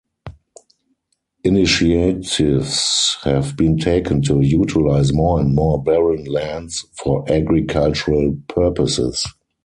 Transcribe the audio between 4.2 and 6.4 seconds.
to utilise more and more barren